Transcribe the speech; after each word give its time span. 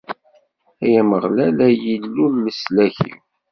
Ay 0.83 0.93
Ameɣlal, 1.01 1.57
ay 1.67 1.77
Illu 1.95 2.25
n 2.29 2.43
leslak-iw! 2.45 3.19